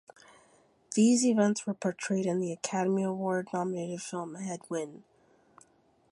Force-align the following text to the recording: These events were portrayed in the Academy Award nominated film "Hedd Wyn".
These 0.95 1.23
events 1.23 1.67
were 1.67 1.75
portrayed 1.75 2.25
in 2.25 2.39
the 2.39 2.51
Academy 2.51 3.03
Award 3.03 3.49
nominated 3.53 4.01
film 4.01 4.33
"Hedd 4.33 4.67
Wyn". 4.67 5.03